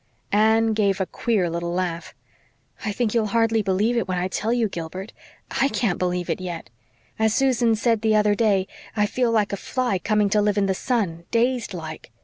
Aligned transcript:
Anne 0.31 0.73
gave 0.73 0.99
a 0.99 1.05
queer 1.05 1.47
little 1.47 1.71
laugh. 1.71 2.15
"I 2.83 2.91
think 2.91 3.13
you'll 3.13 3.27
hardly 3.37 3.61
believe 3.61 3.95
it 3.95 4.07
when 4.07 4.17
I 4.17 4.27
tell 4.29 4.51
you, 4.51 4.67
Gilbert. 4.67 5.13
I 5.51 5.67
can't 5.69 5.99
believe 5.99 6.27
it 6.27 6.41
yet. 6.41 6.71
As 7.19 7.35
Susan 7.35 7.75
said 7.75 8.01
the 8.01 8.15
other 8.15 8.33
day, 8.33 8.65
'I 8.95 9.05
feel 9.05 9.31
like 9.31 9.53
a 9.53 9.57
fly 9.57 9.99
coming 9.99 10.31
to 10.31 10.41
live 10.41 10.57
in 10.57 10.65
the 10.65 10.73
sun 10.73 11.25
dazed 11.29 11.75
like.' 11.75 12.09